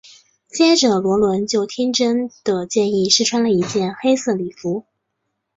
[0.49, 4.83] 接着萝伦就听珍的建议试穿了一件黑色礼服。